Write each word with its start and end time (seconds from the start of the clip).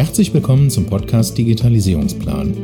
Herzlich 0.00 0.32
willkommen 0.32 0.70
zum 0.70 0.86
Podcast 0.86 1.36
Digitalisierungsplan. 1.36 2.56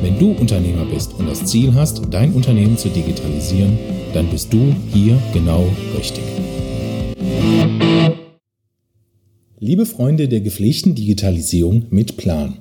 Wenn 0.00 0.18
du 0.18 0.30
Unternehmer 0.32 0.86
bist 0.86 1.12
und 1.12 1.28
das 1.28 1.44
Ziel 1.44 1.74
hast, 1.74 2.00
dein 2.10 2.32
Unternehmen 2.32 2.78
zu 2.78 2.88
digitalisieren, 2.88 3.78
dann 4.14 4.26
bist 4.30 4.50
du 4.50 4.74
hier 4.90 5.22
genau 5.34 5.68
richtig. 5.94 6.24
Liebe 9.58 9.84
Freunde 9.84 10.28
der 10.28 10.40
gepflegten 10.40 10.94
Digitalisierung 10.94 11.88
mit 11.90 12.16
Plan. 12.16 12.56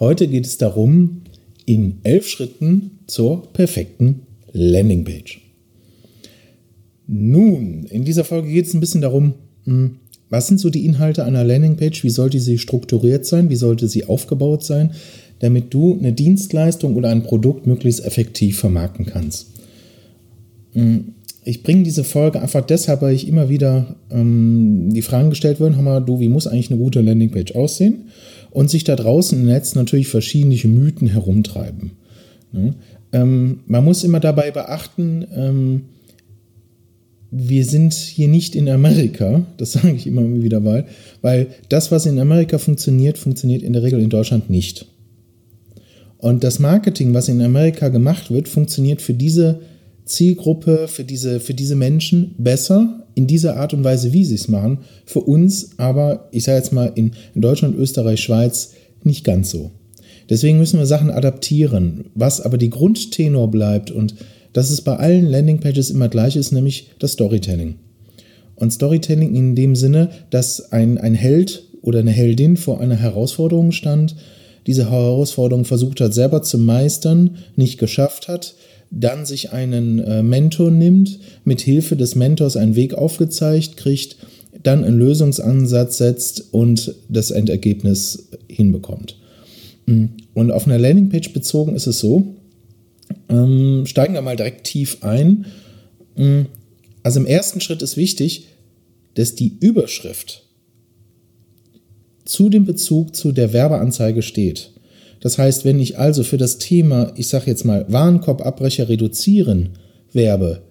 Heute 0.00 0.26
geht 0.26 0.46
es 0.46 0.56
darum, 0.56 1.24
in 1.66 1.98
elf 2.04 2.26
Schritten 2.26 3.00
zur 3.06 3.52
perfekten 3.52 4.22
Landingpage. 4.52 5.42
Nun, 7.06 7.84
in 7.84 8.06
dieser 8.06 8.24
Folge 8.24 8.50
geht 8.50 8.64
es 8.64 8.72
ein 8.72 8.80
bisschen 8.80 9.02
darum, 9.02 9.34
hm, 9.64 9.96
was 10.30 10.46
sind 10.46 10.60
so 10.60 10.70
die 10.70 10.84
Inhalte 10.84 11.24
einer 11.24 11.44
Landingpage? 11.44 12.04
Wie 12.04 12.10
sollte 12.10 12.40
sie 12.40 12.58
strukturiert 12.58 13.24
sein? 13.26 13.50
Wie 13.50 13.56
sollte 13.56 13.88
sie 13.88 14.04
aufgebaut 14.04 14.64
sein, 14.64 14.92
damit 15.38 15.72
du 15.72 15.98
eine 15.98 16.12
Dienstleistung 16.12 16.96
oder 16.96 17.08
ein 17.08 17.22
Produkt 17.22 17.66
möglichst 17.66 18.04
effektiv 18.04 18.58
vermarkten 18.58 19.06
kannst? 19.06 19.48
Hm, 20.72 21.14
ich 21.44 21.62
bringe 21.62 21.82
diese 21.82 22.04
Folge 22.04 22.42
einfach 22.42 22.64
deshalb, 22.66 23.00
weil 23.00 23.14
ich 23.14 23.26
immer 23.26 23.48
wieder 23.48 23.96
ähm, 24.10 24.92
die 24.92 25.00
Fragen 25.00 25.30
gestellt 25.30 25.60
werden, 25.60 25.76
hör 25.76 25.82
mal, 25.82 26.00
du, 26.00 26.20
wie 26.20 26.28
muss 26.28 26.46
eigentlich 26.46 26.70
eine 26.70 26.78
gute 26.78 27.00
Landingpage 27.00 27.54
aussehen? 27.54 28.08
Und 28.50 28.68
sich 28.68 28.84
da 28.84 28.96
draußen 28.96 29.38
im 29.38 29.46
Netz 29.46 29.74
natürlich 29.74 30.08
verschiedene 30.08 30.56
Mythen 30.68 31.08
herumtreiben. 31.08 31.92
Ne? 32.52 32.74
Ähm, 33.12 33.60
man 33.66 33.84
muss 33.84 34.04
immer 34.04 34.20
dabei 34.20 34.50
beachten, 34.50 35.26
ähm, 35.34 35.82
wir 37.30 37.64
sind 37.64 37.92
hier 37.92 38.28
nicht 38.28 38.54
in 38.54 38.68
Amerika, 38.68 39.46
das 39.56 39.72
sage 39.74 39.92
ich 39.92 40.06
immer 40.06 40.22
wieder 40.42 40.60
mal, 40.60 40.86
weil 41.22 41.48
das, 41.68 41.90
was 41.90 42.06
in 42.06 42.18
Amerika 42.18 42.58
funktioniert, 42.58 43.18
funktioniert 43.18 43.62
in 43.62 43.72
der 43.72 43.82
Regel 43.82 44.00
in 44.00 44.10
Deutschland 44.10 44.50
nicht. 44.50 44.86
Und 46.18 46.42
das 46.42 46.58
Marketing, 46.58 47.14
was 47.14 47.28
in 47.28 47.40
Amerika 47.40 47.88
gemacht 47.88 48.30
wird, 48.30 48.48
funktioniert 48.48 49.00
für 49.00 49.14
diese 49.14 49.60
Zielgruppe, 50.04 50.88
für 50.88 51.04
diese, 51.04 51.38
für 51.38 51.54
diese 51.54 51.76
Menschen 51.76 52.34
besser 52.38 53.04
in 53.14 53.26
dieser 53.26 53.56
Art 53.56 53.74
und 53.74 53.84
Weise, 53.84 54.12
wie 54.12 54.24
sie 54.24 54.34
es 54.34 54.48
machen. 54.48 54.78
Für 55.04 55.20
uns 55.20 55.78
aber, 55.78 56.28
ich 56.32 56.44
sage 56.44 56.58
jetzt 56.58 56.72
mal, 56.72 56.92
in, 56.94 57.12
in 57.34 57.40
Deutschland, 57.40 57.76
Österreich, 57.76 58.20
Schweiz 58.20 58.72
nicht 59.04 59.24
ganz 59.24 59.50
so. 59.50 59.70
Deswegen 60.28 60.58
müssen 60.58 60.78
wir 60.78 60.86
Sachen 60.86 61.10
adaptieren. 61.10 62.06
Was 62.14 62.40
aber 62.40 62.58
die 62.58 62.70
Grundtenor 62.70 63.50
bleibt 63.50 63.90
und 63.90 64.14
dass 64.52 64.70
es 64.70 64.80
bei 64.80 64.96
allen 64.96 65.26
Landingpages 65.26 65.90
immer 65.90 66.08
gleich 66.08 66.36
ist, 66.36 66.52
nämlich 66.52 66.90
das 66.98 67.12
Storytelling. 67.12 67.76
Und 68.54 68.72
Storytelling 68.72 69.34
in 69.34 69.54
dem 69.54 69.76
Sinne, 69.76 70.10
dass 70.30 70.72
ein, 70.72 70.98
ein 70.98 71.14
Held 71.14 71.64
oder 71.82 72.00
eine 72.00 72.10
Heldin 72.10 72.56
vor 72.56 72.80
einer 72.80 72.96
Herausforderung 72.96 73.72
stand, 73.72 74.16
diese 74.66 74.90
Herausforderung 74.90 75.64
versucht 75.64 76.00
hat, 76.00 76.12
selber 76.12 76.42
zu 76.42 76.58
meistern, 76.58 77.36
nicht 77.56 77.78
geschafft 77.78 78.28
hat, 78.28 78.54
dann 78.90 79.26
sich 79.26 79.52
einen 79.52 79.98
äh, 80.00 80.22
Mentor 80.22 80.70
nimmt, 80.70 81.20
mit 81.44 81.60
Hilfe 81.60 81.96
des 81.96 82.14
Mentors 82.14 82.56
einen 82.56 82.74
Weg 82.74 82.94
aufgezeigt 82.94 83.76
kriegt, 83.76 84.16
dann 84.62 84.84
einen 84.84 84.98
Lösungsansatz 84.98 85.98
setzt 85.98 86.52
und 86.52 86.94
das 87.08 87.30
Endergebnis 87.30 88.28
hinbekommt. 88.48 89.16
Und 90.34 90.50
auf 90.50 90.66
einer 90.66 90.78
Landingpage 90.78 91.32
bezogen 91.32 91.74
ist 91.74 91.86
es 91.86 92.00
so, 92.00 92.34
ähm, 93.28 93.84
steigen 93.86 94.14
wir 94.14 94.22
mal 94.22 94.36
direkt 94.36 94.64
tief 94.64 94.98
ein. 95.02 95.46
Mm, 96.16 96.42
also 97.02 97.20
im 97.20 97.26
ersten 97.26 97.60
Schritt 97.60 97.82
ist 97.82 97.96
wichtig, 97.96 98.48
dass 99.14 99.34
die 99.34 99.56
Überschrift 99.60 100.44
zu 102.24 102.48
dem 102.48 102.66
Bezug 102.66 103.16
zu 103.16 103.32
der 103.32 103.52
Werbeanzeige 103.52 104.22
steht. 104.22 104.70
Das 105.20 105.38
heißt, 105.38 105.64
wenn 105.64 105.80
ich 105.80 105.98
also 105.98 106.22
für 106.22 106.36
das 106.36 106.58
Thema, 106.58 107.12
ich 107.16 107.28
sage 107.28 107.46
jetzt 107.46 107.64
mal, 107.64 107.86
Warenkorbabbrecher 107.88 108.88
reduzieren 108.88 109.70
werbe, 110.12 110.62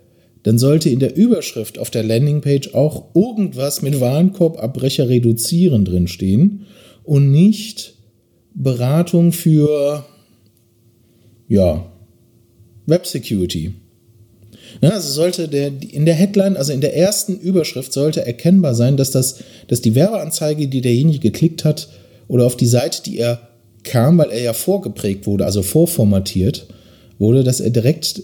dann 0.43 0.57
sollte 0.57 0.89
in 0.89 0.99
der 0.99 1.17
Überschrift 1.17 1.79
auf 1.79 1.89
der 1.89 2.03
Landingpage 2.03 2.73
auch 2.73 3.13
irgendwas 3.13 3.81
mit 3.81 3.99
Warenkorbabbrecher 3.99 5.09
reduzieren 5.09 5.83
drinstehen 5.83 6.65
und 7.03 7.31
nicht 7.31 7.95
Beratung 8.53 9.33
für, 9.33 10.05
ja, 11.49 11.91
Web 12.87 13.05
Security. 13.05 13.73
Ja, 14.81 14.89
also 14.89 15.09
sollte 15.09 15.47
der, 15.47 15.71
in 15.91 16.05
der 16.05 16.15
Headline, 16.15 16.57
also 16.57 16.73
in 16.73 16.81
der 16.81 16.95
ersten 16.95 17.37
Überschrift 17.37 17.93
sollte 17.93 18.25
erkennbar 18.25 18.75
sein, 18.75 18.97
dass, 18.97 19.11
das, 19.11 19.43
dass 19.67 19.81
die 19.81 19.95
Werbeanzeige, 19.95 20.67
die 20.67 20.81
derjenige 20.81 21.19
geklickt 21.19 21.63
hat, 21.63 21.89
oder 22.27 22.45
auf 22.45 22.57
die 22.57 22.67
Seite, 22.67 23.03
die 23.03 23.19
er 23.19 23.47
kam, 23.83 24.17
weil 24.17 24.31
er 24.31 24.41
ja 24.41 24.53
vorgeprägt 24.53 25.27
wurde, 25.27 25.45
also 25.45 25.61
vorformatiert 25.61 26.67
wurde, 27.19 27.43
dass 27.43 27.59
er 27.59 27.69
direkt, 27.69 28.21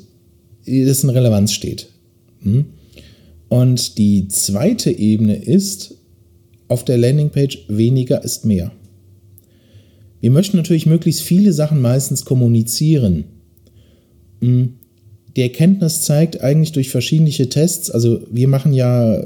das 0.65 1.03
in 1.03 1.09
Relevanz 1.09 1.53
steht. 1.53 1.87
Hm? 2.41 2.65
Und 3.49 3.97
die 3.97 4.27
zweite 4.27 4.91
Ebene 4.91 5.35
ist 5.35 5.95
auf 6.67 6.83
der 6.83 6.97
Landingpage 6.97 7.65
weniger 7.67 8.23
ist 8.23 8.45
mehr. 8.45 8.71
Wir 10.19 10.31
möchten 10.31 10.57
natürlich 10.57 10.85
möglichst 10.85 11.21
viele 11.21 11.53
Sachen 11.53 11.81
meistens 11.81 12.25
kommunizieren. 12.25 13.25
Hm. 14.43 14.73
Die 15.35 15.41
Erkenntnis 15.41 16.01
zeigt 16.01 16.41
eigentlich 16.41 16.73
durch 16.73 16.89
verschiedene 16.89 17.31
Tests, 17.31 17.89
also 17.89 18.19
wir 18.29 18.47
machen 18.47 18.71
ja 18.71 19.23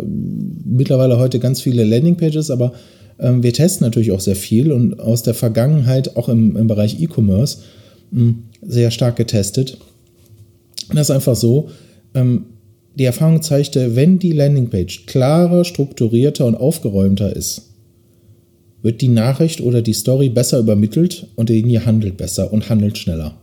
mittlerweile 0.63 1.17
heute 1.17 1.39
ganz 1.39 1.59
viele 1.59 1.83
Landingpages, 1.83 2.49
aber 2.49 2.73
ähm, 3.19 3.43
wir 3.43 3.51
testen 3.51 3.85
natürlich 3.85 4.11
auch 4.11 4.21
sehr 4.21 4.37
viel 4.37 4.71
und 4.71 4.99
aus 5.01 5.23
der 5.23 5.33
Vergangenheit 5.33 6.15
auch 6.15 6.29
im, 6.29 6.55
im 6.55 6.67
Bereich 6.67 7.01
E-Commerce 7.01 7.57
hm, 8.11 8.43
sehr 8.61 8.91
stark 8.91 9.17
getestet. 9.17 9.77
das 10.89 11.09
ist 11.09 11.11
einfach 11.11 11.35
so, 11.35 11.69
ähm, 12.13 12.45
die 12.95 13.03
Erfahrung 13.03 13.41
zeigte, 13.41 13.95
wenn 13.95 14.17
die 14.17 14.31
Landingpage 14.31 15.05
klarer, 15.07 15.65
strukturierter 15.65 16.45
und 16.45 16.55
aufgeräumter 16.55 17.35
ist, 17.35 17.73
wird 18.81 19.01
die 19.01 19.09
Nachricht 19.09 19.59
oder 19.61 19.81
die 19.81 19.93
Story 19.93 20.29
besser 20.29 20.59
übermittelt 20.59 21.27
und 21.35 21.49
derjenige 21.49 21.85
handelt 21.85 22.15
besser 22.17 22.53
und 22.53 22.69
handelt 22.69 22.97
schneller. 22.97 23.35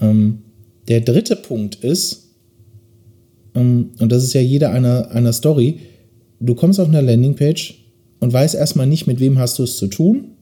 Ähm, 0.00 0.38
der 0.88 1.00
dritte 1.00 1.36
Punkt 1.36 1.76
ist, 1.76 2.30
ähm, 3.54 3.90
und 3.98 4.10
das 4.10 4.24
ist 4.24 4.32
ja 4.32 4.40
jeder 4.40 4.70
einer, 4.70 5.10
einer 5.10 5.32
Story, 5.32 5.80
du 6.40 6.54
kommst 6.54 6.80
auf 6.80 6.88
eine 6.88 7.00
Landingpage 7.00 7.82
und 8.20 8.32
weißt 8.32 8.54
erstmal 8.54 8.86
nicht, 8.86 9.06
mit 9.06 9.20
wem 9.20 9.38
hast 9.38 9.58
du 9.58 9.64
es 9.64 9.76
zu 9.76 9.88
tun 9.88 10.32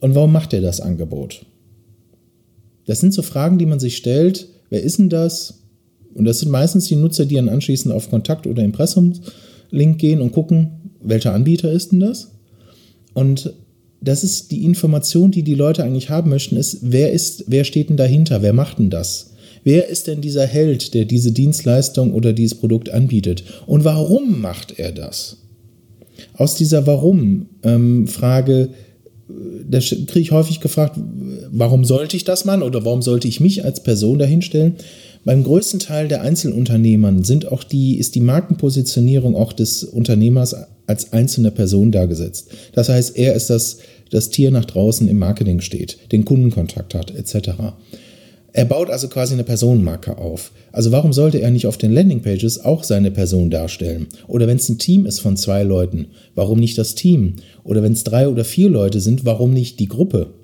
und 0.00 0.14
warum 0.14 0.32
macht 0.32 0.52
er 0.52 0.60
das 0.60 0.80
Angebot. 0.80 1.46
Das 2.86 3.00
sind 3.00 3.14
so 3.14 3.22
Fragen, 3.22 3.58
die 3.58 3.66
man 3.66 3.80
sich 3.80 3.96
stellt. 3.96 4.48
Wer 4.68 4.82
ist 4.82 4.98
denn 4.98 5.08
das? 5.08 5.62
Und 6.14 6.26
das 6.26 6.40
sind 6.40 6.50
meistens 6.50 6.86
die 6.86 6.96
Nutzer, 6.96 7.26
die 7.26 7.36
dann 7.36 7.48
anschließend 7.48 7.92
auf 7.92 8.10
Kontakt- 8.10 8.46
oder 8.46 8.62
Impressumslink 8.62 9.98
gehen 9.98 10.20
und 10.20 10.32
gucken, 10.32 10.92
welcher 11.02 11.34
Anbieter 11.34 11.72
ist 11.72 11.92
denn 11.92 12.00
das? 12.00 12.32
Und 13.14 13.54
das 14.04 14.22
ist 14.22 14.50
die 14.50 14.64
Information, 14.64 15.30
die 15.30 15.42
die 15.42 15.54
Leute 15.54 15.82
eigentlich 15.82 16.10
haben 16.10 16.30
möchten, 16.30 16.56
ist, 16.56 16.78
wer 16.82 17.12
ist, 17.12 17.44
wer 17.46 17.64
steht 17.64 17.88
denn 17.88 17.96
dahinter? 17.96 18.42
Wer 18.42 18.52
macht 18.52 18.78
denn 18.78 18.90
das? 18.90 19.30
Wer 19.64 19.88
ist 19.88 20.06
denn 20.06 20.20
dieser 20.20 20.46
Held, 20.46 20.92
der 20.92 21.06
diese 21.06 21.32
Dienstleistung 21.32 22.12
oder 22.12 22.34
dieses 22.34 22.58
Produkt 22.58 22.90
anbietet? 22.90 23.44
Und 23.66 23.84
warum 23.84 24.40
macht 24.40 24.78
er 24.78 24.92
das? 24.92 25.38
Aus 26.34 26.54
dieser 26.54 26.86
Warum-Frage, 26.86 28.68
ähm, 29.30 29.66
da 29.70 29.78
kriege 29.78 30.20
ich 30.20 30.32
häufig 30.32 30.60
gefragt, 30.60 31.00
warum 31.50 31.84
sollte 31.84 32.16
ich 32.16 32.24
das 32.24 32.44
machen 32.44 32.62
oder 32.62 32.84
warum 32.84 33.00
sollte 33.00 33.26
ich 33.26 33.40
mich 33.40 33.64
als 33.64 33.82
Person 33.82 34.18
dahinstellen? 34.18 34.76
Beim 35.24 35.42
größten 35.42 35.80
Teil 35.80 36.08
der 36.08 36.20
Einzelunternehmern 36.20 37.24
sind 37.24 37.50
auch 37.50 37.64
die, 37.64 37.96
ist 37.98 38.14
die 38.14 38.20
Markenpositionierung 38.20 39.34
auch 39.34 39.54
des 39.54 39.82
Unternehmers 39.82 40.54
als 40.86 41.14
einzelne 41.14 41.50
Person 41.50 41.92
dargesetzt. 41.92 42.48
Das 42.72 42.90
heißt, 42.90 43.16
er 43.16 43.34
ist 43.34 43.48
das, 43.48 43.78
das 44.10 44.30
Tier 44.30 44.50
nach 44.50 44.64
draußen 44.64 45.08
im 45.08 45.18
Marketing 45.18 45.60
steht, 45.60 45.98
den 46.12 46.24
Kundenkontakt 46.24 46.94
hat, 46.94 47.14
etc. 47.14 47.50
Er 48.52 48.64
baut 48.66 48.88
also 48.88 49.08
quasi 49.08 49.34
eine 49.34 49.42
Personenmarke 49.42 50.16
auf. 50.16 50.52
Also 50.70 50.92
warum 50.92 51.12
sollte 51.12 51.40
er 51.40 51.50
nicht 51.50 51.66
auf 51.66 51.76
den 51.76 51.92
Landingpages 51.92 52.64
auch 52.64 52.84
seine 52.84 53.10
Person 53.10 53.50
darstellen? 53.50 54.06
Oder 54.28 54.46
wenn 54.46 54.58
es 54.58 54.68
ein 54.68 54.78
Team 54.78 55.06
ist 55.06 55.18
von 55.18 55.36
zwei 55.36 55.64
Leuten, 55.64 56.06
warum 56.36 56.60
nicht 56.60 56.78
das 56.78 56.94
Team? 56.94 57.34
Oder 57.64 57.82
wenn 57.82 57.94
es 57.94 58.04
drei 58.04 58.28
oder 58.28 58.44
vier 58.44 58.70
Leute 58.70 59.00
sind, 59.00 59.24
warum 59.24 59.52
nicht 59.52 59.80
die 59.80 59.88
Gruppe? 59.88 60.34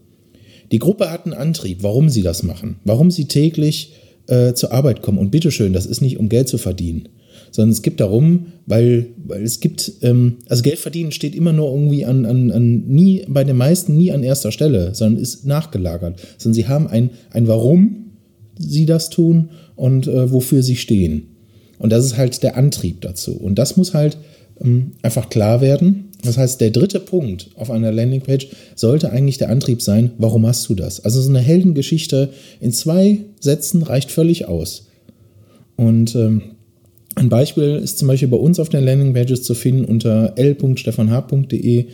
Die 0.72 0.80
Gruppe 0.80 1.10
hat 1.10 1.24
einen 1.24 1.34
Antrieb, 1.34 1.84
warum 1.84 2.08
sie 2.08 2.22
das 2.22 2.42
machen, 2.42 2.80
warum 2.84 3.12
sie 3.12 3.26
täglich 3.26 3.92
äh, 4.26 4.54
zur 4.54 4.72
Arbeit 4.72 5.02
kommen. 5.02 5.18
Und 5.18 5.30
bitteschön, 5.30 5.72
das 5.72 5.86
ist 5.86 6.00
nicht, 6.00 6.18
um 6.18 6.28
Geld 6.28 6.48
zu 6.48 6.58
verdienen, 6.58 7.08
sondern 7.50 7.72
es 7.72 7.82
geht 7.82 8.00
darum, 8.00 8.46
weil, 8.66 9.06
weil 9.24 9.42
es 9.42 9.60
gibt, 9.60 9.92
ähm, 10.02 10.38
also 10.48 10.62
Geld 10.62 10.78
verdienen 10.78 11.12
steht 11.12 11.34
immer 11.34 11.52
nur 11.52 11.72
irgendwie 11.72 12.04
an, 12.04 12.24
an, 12.24 12.50
an, 12.50 12.84
nie, 12.86 13.24
bei 13.28 13.44
den 13.44 13.56
meisten 13.56 13.96
nie 13.96 14.12
an 14.12 14.22
erster 14.22 14.52
Stelle, 14.52 14.94
sondern 14.94 15.22
ist 15.22 15.46
nachgelagert. 15.46 16.20
Sondern 16.38 16.54
sie 16.54 16.68
haben 16.68 16.86
ein, 16.86 17.10
ein 17.30 17.48
Warum 17.48 18.12
sie 18.58 18.86
das 18.86 19.10
tun 19.10 19.50
und 19.76 20.06
äh, 20.06 20.30
wofür 20.30 20.62
sie 20.62 20.76
stehen. 20.76 21.28
Und 21.78 21.90
das 21.90 22.04
ist 22.04 22.16
halt 22.16 22.42
der 22.42 22.56
Antrieb 22.56 23.00
dazu. 23.00 23.32
Und 23.32 23.58
das 23.58 23.76
muss 23.76 23.94
halt 23.94 24.18
ähm, 24.60 24.92
einfach 25.02 25.30
klar 25.30 25.60
werden. 25.60 26.10
Das 26.22 26.36
heißt, 26.36 26.60
der 26.60 26.70
dritte 26.70 27.00
Punkt 27.00 27.50
auf 27.54 27.70
einer 27.70 27.90
Landingpage 27.90 28.48
sollte 28.76 29.10
eigentlich 29.10 29.38
der 29.38 29.48
Antrieb 29.48 29.80
sein, 29.80 30.10
warum 30.18 30.46
hast 30.46 30.68
du 30.68 30.74
das? 30.74 31.00
Also 31.00 31.22
so 31.22 31.30
eine 31.30 31.40
Heldengeschichte 31.40 32.28
in 32.60 32.72
zwei 32.72 33.24
Sätzen 33.40 33.82
reicht 33.82 34.10
völlig 34.10 34.46
aus. 34.46 34.88
Und 35.76 36.14
ähm, 36.14 36.42
ein 37.20 37.28
Beispiel 37.28 37.76
ist 37.76 37.98
zum 37.98 38.08
Beispiel 38.08 38.28
bei 38.28 38.38
uns 38.38 38.58
auf 38.58 38.70
den 38.70 38.82
Landingpages 38.82 39.42
zu 39.42 39.54
finden 39.54 39.84
unter 39.84 40.32
l.stefanh.de. 40.36 41.86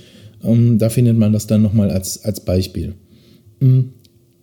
Ähm, 0.45 0.79
da 0.79 0.89
findet 0.89 1.19
man 1.19 1.33
das 1.33 1.49
dann 1.49 1.63
nochmal 1.63 1.91
als, 1.91 2.25
als 2.25 2.41
Beispiel. 2.41 2.95
Ähm, 3.61 3.91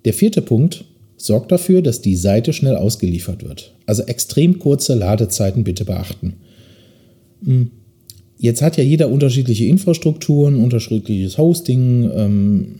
der 0.03 0.13
vierte 0.13 0.41
Punkt 0.41 0.83
sorgt 1.15 1.53
dafür, 1.53 1.81
dass 1.81 2.01
die 2.01 2.17
Seite 2.17 2.51
schnell 2.51 2.75
ausgeliefert 2.75 3.47
wird. 3.47 3.73
Also 3.85 4.03
extrem 4.03 4.59
kurze 4.59 4.93
Ladezeiten 4.93 5.63
bitte 5.63 5.85
beachten. 5.85 6.33
Ähm, 7.47 7.71
Jetzt 8.37 8.61
hat 8.61 8.75
ja 8.75 8.83
jeder 8.83 9.07
unterschiedliche 9.07 9.63
Infrastrukturen, 9.67 10.57
unterschiedliches 10.57 11.37
Hosting. 11.37 12.11
Ähm, 12.13 12.79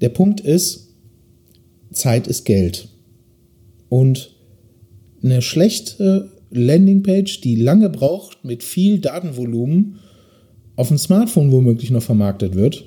der 0.00 0.08
Punkt 0.08 0.40
ist, 0.40 0.94
Zeit 1.92 2.26
ist 2.26 2.46
Geld. 2.46 2.88
Und 3.90 4.34
eine 5.22 5.42
schlechte 5.42 6.30
Landingpage, 6.50 7.40
die 7.40 7.56
lange 7.56 7.90
braucht, 7.90 8.44
mit 8.44 8.62
viel 8.62 8.98
Datenvolumen, 8.98 9.96
auf 10.76 10.88
dem 10.88 10.98
Smartphone 10.98 11.52
womöglich 11.52 11.90
noch 11.90 12.02
vermarktet 12.02 12.54
wird, 12.54 12.84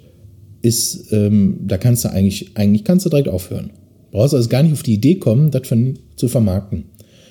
ist, 0.62 1.12
ähm, 1.12 1.60
da 1.66 1.78
kannst 1.78 2.06
du 2.06 2.12
eigentlich, 2.12 2.52
eigentlich 2.56 2.84
kannst 2.84 3.06
du 3.06 3.10
direkt 3.10 3.28
aufhören. 3.28 3.72
Du 4.12 4.18
brauchst 4.18 4.34
also 4.34 4.50
gar 4.50 4.64
nicht 4.64 4.74
auf 4.74 4.84
die 4.84 4.94
Idee 4.94 5.16
kommen, 5.16 5.52
das 5.52 5.64
zu 6.16 6.28
vermarkten. 6.28 6.86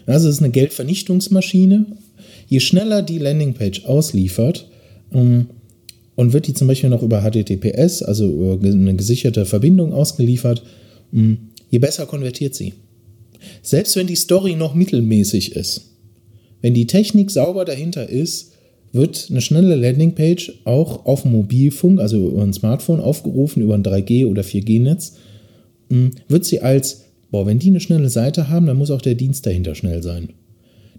Also 0.06 0.28
es 0.28 0.36
ist 0.36 0.42
eine 0.42 0.52
Geldvernichtungsmaschine 0.52 1.86
je 2.52 2.60
schneller 2.60 3.00
die 3.00 3.18
Landingpage 3.18 3.86
ausliefert 3.86 4.68
ähm, 5.12 5.46
und 6.16 6.34
wird 6.34 6.46
die 6.46 6.52
zum 6.52 6.68
Beispiel 6.68 6.90
noch 6.90 7.02
über 7.02 7.22
HTTPS, 7.22 8.02
also 8.02 8.28
über 8.28 8.68
eine 8.68 8.94
gesicherte 8.94 9.46
Verbindung 9.46 9.94
ausgeliefert, 9.94 10.62
ähm, 11.14 11.48
je 11.70 11.78
besser 11.78 12.04
konvertiert 12.04 12.54
sie. 12.54 12.74
Selbst 13.62 13.96
wenn 13.96 14.06
die 14.06 14.16
Story 14.16 14.54
noch 14.54 14.74
mittelmäßig 14.74 15.56
ist, 15.56 15.91
wenn 16.62 16.74
die 16.74 16.86
Technik 16.86 17.30
sauber 17.30 17.64
dahinter 17.64 18.08
ist, 18.08 18.52
wird 18.92 19.28
eine 19.30 19.40
schnelle 19.40 19.74
Landingpage 19.74 20.60
auch 20.64 21.06
auf 21.06 21.24
Mobilfunk, 21.24 22.00
also 22.00 22.28
über 22.30 22.42
ein 22.42 22.52
Smartphone 22.52 23.00
aufgerufen, 23.00 23.62
über 23.62 23.74
ein 23.74 23.82
3G- 23.82 24.26
oder 24.26 24.42
4G-Netz, 24.42 25.14
ähm, 25.90 26.10
wird 26.28 26.44
sie 26.44 26.60
als, 26.60 27.04
boah, 27.30 27.46
wenn 27.46 27.58
die 27.58 27.70
eine 27.70 27.80
schnelle 27.80 28.10
Seite 28.10 28.48
haben, 28.48 28.66
dann 28.66 28.78
muss 28.78 28.90
auch 28.90 29.02
der 29.02 29.14
Dienst 29.14 29.46
dahinter 29.46 29.74
schnell 29.74 30.02
sein. 30.02 30.30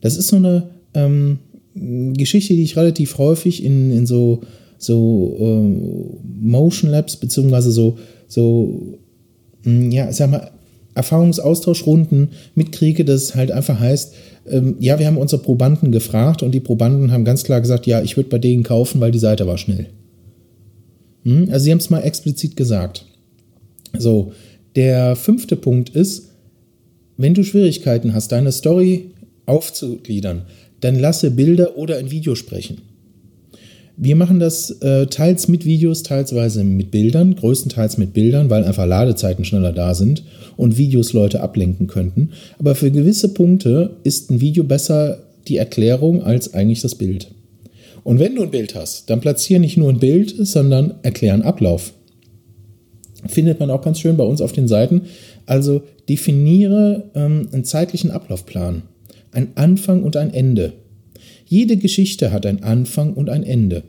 Das 0.01 0.17
ist 0.17 0.27
so 0.27 0.35
eine 0.35 0.69
ähm, 0.93 1.39
Geschichte, 1.75 2.53
die 2.53 2.63
ich 2.63 2.75
relativ 2.75 3.17
häufig 3.17 3.63
in, 3.63 3.91
in 3.91 4.05
so, 4.05 4.41
so 4.77 5.37
äh, 5.39 6.41
Motion 6.41 6.89
Labs 6.91 7.15
beziehungsweise 7.15 7.71
so, 7.71 7.97
so 8.27 8.97
hm, 9.63 9.91
ja, 9.91 10.09
ich 10.09 10.15
sag 10.15 10.29
mal, 10.29 10.51
Erfahrungsaustauschrunden 10.95 12.29
mitkriege, 12.55 13.05
dass 13.05 13.23
es 13.23 13.35
halt 13.35 13.51
einfach 13.51 13.79
heißt, 13.79 14.13
ähm, 14.49 14.75
ja, 14.79 14.99
wir 14.99 15.07
haben 15.07 15.17
unsere 15.17 15.41
Probanden 15.41 15.91
gefragt 15.91 16.43
und 16.43 16.51
die 16.51 16.59
Probanden 16.59 17.11
haben 17.11 17.25
ganz 17.25 17.43
klar 17.43 17.61
gesagt, 17.61 17.87
ja, 17.87 18.01
ich 18.01 18.17
würde 18.17 18.29
bei 18.29 18.39
denen 18.39 18.63
kaufen, 18.63 18.99
weil 18.99 19.11
die 19.11 19.19
Seite 19.19 19.47
war 19.47 19.57
schnell. 19.57 19.87
Hm? 21.23 21.49
Also 21.51 21.65
sie 21.65 21.71
haben 21.71 21.79
es 21.79 21.89
mal 21.89 22.01
explizit 22.01 22.55
gesagt. 22.55 23.05
So, 23.97 24.33
der 24.75 25.15
fünfte 25.15 25.55
Punkt 25.55 25.89
ist, 25.89 26.29
wenn 27.17 27.33
du 27.33 27.43
Schwierigkeiten 27.43 28.13
hast, 28.13 28.31
deine 28.31 28.51
Story 28.51 29.11
aufzugliedern, 29.45 30.43
dann 30.81 30.99
lasse 30.99 31.31
Bilder 31.31 31.77
oder 31.77 31.97
ein 31.97 32.11
Video 32.11 32.35
sprechen. 32.35 32.81
Wir 33.95 34.15
machen 34.15 34.39
das 34.39 34.71
äh, 34.81 35.05
teils 35.07 35.47
mit 35.47 35.65
Videos, 35.65 36.03
teilsweise 36.03 36.63
mit 36.63 36.89
Bildern, 36.89 37.35
größtenteils 37.35 37.97
mit 37.97 38.13
Bildern, 38.13 38.49
weil 38.49 38.63
einfach 38.63 38.87
Ladezeiten 38.87 39.45
schneller 39.45 39.71
da 39.71 39.93
sind 39.93 40.23
und 40.57 40.77
Videos 40.77 41.13
Leute 41.13 41.41
ablenken 41.41 41.87
könnten. 41.87 42.31
Aber 42.57 42.75
für 42.75 42.89
gewisse 42.89 43.33
Punkte 43.33 43.97
ist 44.03 44.31
ein 44.31 44.41
Video 44.41 44.63
besser 44.63 45.19
die 45.47 45.57
Erklärung 45.57 46.23
als 46.23 46.53
eigentlich 46.53 46.81
das 46.81 46.95
Bild. 46.95 47.31
Und 48.03 48.19
wenn 48.19 48.35
du 48.35 48.43
ein 48.43 48.51
Bild 48.51 48.75
hast, 48.75 49.09
dann 49.09 49.21
platziere 49.21 49.59
nicht 49.59 49.77
nur 49.77 49.89
ein 49.89 49.99
Bild, 49.99 50.33
sondern 50.39 50.95
erkläre 51.03 51.35
einen 51.35 51.43
Ablauf. 51.43 51.93
Findet 53.27 53.59
man 53.59 53.69
auch 53.69 53.81
ganz 53.81 53.99
schön 53.99 54.17
bei 54.17 54.25
uns 54.25 54.41
auf 54.41 54.51
den 54.51 54.67
Seiten. 54.67 55.03
Also 55.45 55.83
definiere 56.09 57.05
ähm, 57.15 57.47
einen 57.51 57.63
zeitlichen 57.63 58.11
Ablaufplan 58.11 58.83
ein 59.33 59.51
Anfang 59.55 60.03
und 60.03 60.15
ein 60.15 60.33
Ende. 60.33 60.73
Jede 61.53 61.77
Geschichte 61.77 62.31
hat 62.31 62.47
ein 62.47 62.63
Anfang 62.63 63.13
und 63.13 63.29
ein 63.29 63.43
Ende. 63.43 63.83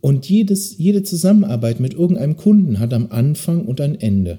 Und 0.00 0.28
jedes, 0.28 0.78
jede 0.78 1.02
Zusammenarbeit 1.02 1.80
mit 1.80 1.92
irgendeinem 1.92 2.36
Kunden 2.36 2.78
hat 2.78 2.94
am 2.94 3.08
Anfang 3.10 3.64
und 3.64 3.80
ein 3.80 4.00
Ende. 4.00 4.38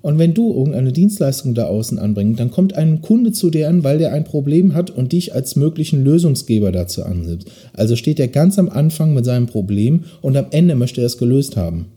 Und 0.00 0.18
wenn 0.18 0.32
du 0.32 0.54
irgendeine 0.54 0.90
Dienstleistung 0.90 1.54
da 1.54 1.66
außen 1.66 1.98
anbringst, 1.98 2.40
dann 2.40 2.50
kommt 2.50 2.72
ein 2.72 3.02
Kunde 3.02 3.32
zu 3.32 3.50
dir 3.50 3.68
an, 3.68 3.84
weil 3.84 3.98
der 3.98 4.14
ein 4.14 4.24
Problem 4.24 4.72
hat 4.72 4.88
und 4.88 5.12
dich 5.12 5.34
als 5.34 5.54
möglichen 5.54 6.02
Lösungsgeber 6.02 6.72
dazu 6.72 7.04
annimmst. 7.04 7.50
Also 7.74 7.94
steht 7.94 8.20
er 8.20 8.28
ganz 8.28 8.58
am 8.58 8.70
Anfang 8.70 9.12
mit 9.12 9.26
seinem 9.26 9.46
Problem 9.46 10.04
und 10.22 10.38
am 10.38 10.46
Ende 10.50 10.76
möchte 10.76 11.02
er 11.02 11.08
es 11.08 11.18
gelöst 11.18 11.58
haben. 11.58 11.88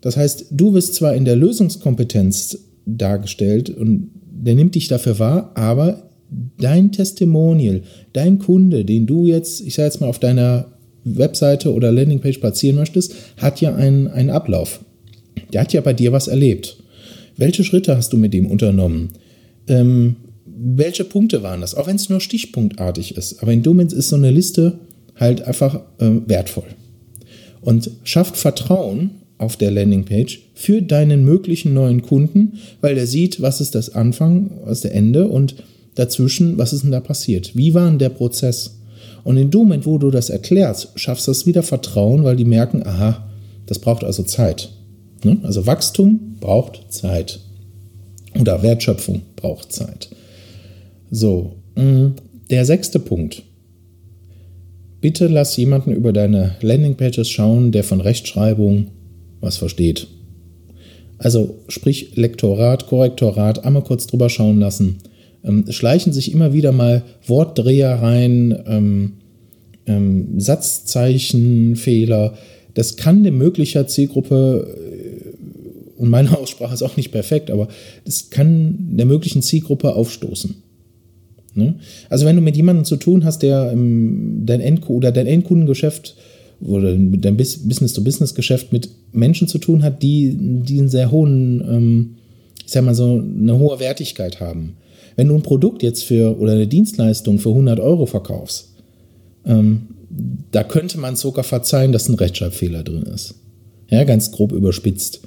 Das 0.00 0.16
heißt, 0.16 0.46
du 0.52 0.74
wirst 0.74 0.94
zwar 0.94 1.16
in 1.16 1.24
der 1.24 1.34
Lösungskompetenz 1.34 2.56
dargestellt 2.86 3.68
und 3.68 4.12
der 4.30 4.54
nimmt 4.54 4.76
dich 4.76 4.86
dafür 4.86 5.18
wahr, 5.18 5.50
aber 5.56 6.07
dein 6.58 6.92
Testimonial, 6.92 7.82
dein 8.12 8.38
Kunde, 8.38 8.84
den 8.84 9.06
du 9.06 9.26
jetzt, 9.26 9.60
ich 9.60 9.74
sage 9.74 9.86
jetzt 9.86 10.00
mal, 10.00 10.08
auf 10.08 10.18
deiner 10.18 10.66
Webseite 11.04 11.72
oder 11.72 11.92
Landingpage 11.92 12.38
platzieren 12.38 12.76
möchtest, 12.76 13.14
hat 13.36 13.60
ja 13.60 13.74
einen, 13.74 14.08
einen 14.08 14.30
Ablauf. 14.30 14.80
Der 15.52 15.62
hat 15.62 15.72
ja 15.72 15.80
bei 15.80 15.92
dir 15.92 16.12
was 16.12 16.28
erlebt. 16.28 16.76
Welche 17.36 17.64
Schritte 17.64 17.96
hast 17.96 18.12
du 18.12 18.16
mit 18.16 18.34
dem 18.34 18.46
unternommen? 18.46 19.10
Ähm, 19.68 20.16
welche 20.44 21.04
Punkte 21.04 21.42
waren 21.42 21.60
das? 21.60 21.74
Auch 21.74 21.86
wenn 21.86 21.96
es 21.96 22.08
nur 22.08 22.20
stichpunktartig 22.20 23.16
ist. 23.16 23.42
Aber 23.42 23.52
in 23.52 23.62
Domens 23.62 23.92
ist 23.92 24.08
so 24.08 24.16
eine 24.16 24.30
Liste 24.30 24.78
halt 25.16 25.42
einfach 25.42 25.82
äh, 25.98 26.10
wertvoll. 26.26 26.66
Und 27.60 27.90
schafft 28.04 28.36
Vertrauen 28.36 29.10
auf 29.36 29.56
der 29.56 29.70
Landingpage 29.70 30.40
für 30.54 30.82
deinen 30.82 31.24
möglichen 31.24 31.74
neuen 31.74 32.02
Kunden, 32.02 32.58
weil 32.80 32.96
der 32.96 33.06
sieht, 33.06 33.40
was 33.40 33.60
ist 33.60 33.74
das 33.74 33.94
Anfang, 33.94 34.50
was 34.64 34.78
ist 34.78 34.84
der 34.84 34.94
Ende 34.94 35.28
und 35.28 35.54
dazwischen, 35.98 36.58
was 36.58 36.72
ist 36.72 36.84
denn 36.84 36.92
da 36.92 37.00
passiert? 37.00 37.56
Wie 37.56 37.74
war 37.74 37.88
denn 37.88 37.98
der 37.98 38.10
Prozess? 38.10 38.78
Und 39.24 39.36
in 39.36 39.50
dem 39.50 39.60
Moment, 39.60 39.86
wo 39.86 39.98
du 39.98 40.10
das 40.10 40.30
erklärst, 40.30 40.90
schaffst 40.94 41.26
du 41.26 41.32
das 41.32 41.46
wieder 41.46 41.62
Vertrauen, 41.62 42.24
weil 42.24 42.36
die 42.36 42.44
merken, 42.44 42.86
aha, 42.86 43.28
das 43.66 43.78
braucht 43.78 44.04
also 44.04 44.22
Zeit. 44.22 44.70
Ne? 45.24 45.38
Also 45.42 45.66
Wachstum 45.66 46.36
braucht 46.40 46.92
Zeit. 46.92 47.40
Oder 48.38 48.62
Wertschöpfung 48.62 49.22
braucht 49.36 49.72
Zeit. 49.72 50.08
So, 51.10 51.56
mm, 51.74 52.08
der 52.50 52.64
sechste 52.64 53.00
Punkt. 53.00 53.42
Bitte 55.00 55.26
lass 55.26 55.56
jemanden 55.56 55.92
über 55.92 56.12
deine 56.12 56.56
Landingpages 56.60 57.28
schauen, 57.28 57.72
der 57.72 57.84
von 57.84 58.00
Rechtschreibung 58.00 58.88
was 59.40 59.56
versteht. 59.56 60.08
Also 61.18 61.58
sprich 61.68 62.16
Lektorat, 62.16 62.86
Korrektorat, 62.86 63.64
einmal 63.64 63.82
kurz 63.82 64.06
drüber 64.06 64.28
schauen 64.30 64.60
lassen 64.60 64.98
ähm, 65.44 65.64
schleichen 65.70 66.12
sich 66.12 66.32
immer 66.32 66.52
wieder 66.52 66.72
mal 66.72 67.02
Wortdreher 67.26 67.94
rein, 68.02 68.58
ähm, 68.66 69.12
ähm, 69.86 70.40
Satzzeichenfehler. 70.40 72.34
Das 72.74 72.96
kann 72.96 73.18
eine 73.18 73.30
möglicher 73.30 73.86
Zielgruppe, 73.86 74.74
äh, 74.76 76.00
und 76.00 76.10
meine 76.10 76.36
Aussprache 76.38 76.74
ist 76.74 76.82
auch 76.82 76.96
nicht 76.96 77.12
perfekt, 77.12 77.50
aber 77.50 77.68
das 78.04 78.30
kann 78.30 78.96
der 78.96 79.06
möglichen 79.06 79.42
Zielgruppe 79.42 79.94
aufstoßen. 79.94 80.56
Ne? 81.54 81.74
Also 82.08 82.24
wenn 82.24 82.36
du 82.36 82.42
mit 82.42 82.56
jemandem 82.56 82.84
zu 82.84 82.96
tun 82.96 83.24
hast, 83.24 83.42
der 83.42 83.70
dein 83.70 84.60
Endkunden 84.60 84.96
oder 84.96 85.12
dein 85.12 85.26
Endkundengeschäft 85.26 86.16
oder 86.60 86.94
dein 86.94 87.36
Business-to-Business-Geschäft 87.36 88.72
mit 88.72 88.88
Menschen 89.12 89.48
zu 89.48 89.58
tun 89.58 89.82
hat, 89.82 90.02
die, 90.02 90.36
die 90.38 90.78
einen 90.78 90.88
sehr 90.88 91.10
hohen, 91.10 91.60
ähm, 91.68 92.14
ich 92.64 92.72
sag 92.72 92.84
mal 92.84 92.94
so, 92.94 93.20
eine 93.20 93.58
hohe 93.58 93.80
Wertigkeit 93.80 94.40
haben. 94.40 94.76
Wenn 95.18 95.26
du 95.26 95.34
ein 95.34 95.42
Produkt 95.42 95.82
jetzt 95.82 96.04
für 96.04 96.38
oder 96.38 96.52
eine 96.52 96.68
Dienstleistung 96.68 97.40
für 97.40 97.48
100 97.48 97.80
Euro 97.80 98.06
verkaufst, 98.06 98.76
ähm, 99.44 99.88
da 100.52 100.62
könnte 100.62 100.96
man 101.00 101.16
sogar 101.16 101.42
verzeihen, 101.42 101.90
dass 101.90 102.08
ein 102.08 102.14
Rechtschreibfehler 102.14 102.84
drin 102.84 103.02
ist. 103.02 103.34
Ja, 103.90 104.04
ganz 104.04 104.30
grob 104.30 104.52
überspitzt. 104.52 105.22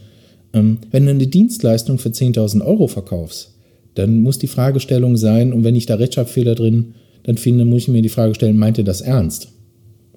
Ähm, 0.53 0.77
wenn 0.91 1.03
du 1.03 1.11
eine 1.11 1.27
Dienstleistung 1.27 1.97
für 1.97 2.07
10.000 2.07 2.65
Euro 2.65 2.87
verkaufst, 2.87 3.53
dann 3.95 4.21
muss 4.21 4.39
die 4.39 4.47
Fragestellung 4.47 5.17
sein, 5.17 5.51
und 5.51 5.65
wenn 5.65 5.75
ich 5.75 5.87
da 5.87 5.95
Rechtschreibfehler 5.95 6.55
drin 6.55 6.93
dann 7.23 7.35
finde, 7.35 7.65
muss 7.65 7.81
ich 7.81 7.87
mir 7.89 8.01
die 8.01 8.07
Frage 8.07 8.33
stellen, 8.33 8.57
meint 8.57 8.77
ihr 8.77 8.85
das 8.85 9.01
ernst? 9.01 9.49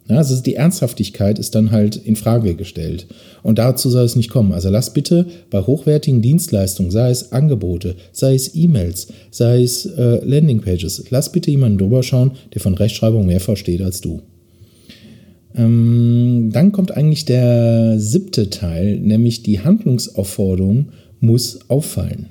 Ja, 0.08 0.18
also 0.18 0.40
die 0.42 0.54
Ernsthaftigkeit 0.54 1.38
ist 1.38 1.54
dann 1.54 1.70
halt 1.70 1.96
in 1.96 2.16
Frage 2.16 2.54
gestellt. 2.54 3.06
Und 3.42 3.58
dazu 3.58 3.88
soll 3.88 4.04
es 4.04 4.16
nicht 4.16 4.28
kommen. 4.28 4.52
Also 4.52 4.68
lass 4.68 4.92
bitte 4.92 5.26
bei 5.48 5.62
hochwertigen 5.62 6.20
Dienstleistungen, 6.20 6.90
sei 6.90 7.10
es 7.10 7.32
Angebote, 7.32 7.96
sei 8.12 8.34
es 8.34 8.54
E-Mails, 8.54 9.08
sei 9.30 9.62
es 9.62 9.86
äh, 9.86 10.22
Landingpages, 10.22 11.04
lass 11.08 11.32
bitte 11.32 11.50
jemanden 11.50 11.78
drüber 11.78 12.02
schauen, 12.02 12.32
der 12.52 12.60
von 12.60 12.74
Rechtschreibung 12.74 13.24
mehr 13.24 13.40
versteht 13.40 13.80
als 13.80 14.02
du. 14.02 14.20
Ähm, 15.56 16.50
dann 16.52 16.72
kommt 16.72 16.90
eigentlich 16.90 17.24
der 17.24 17.98
siebte 17.98 18.50
Teil, 18.50 18.98
nämlich 18.98 19.42
die 19.42 19.60
Handlungsaufforderung 19.60 20.90
muss 21.20 21.70
auffallen. 21.70 22.26